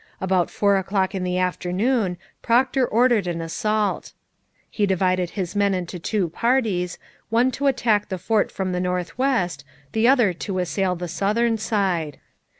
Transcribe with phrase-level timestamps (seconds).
[0.19, 4.13] About four o'clock in the afternoon Procter ordered an assault.
[4.67, 6.97] He divided his men into two parties,
[7.29, 11.59] one to attack the fort from the north west, the other to assail the southern
[11.59, 12.17] side.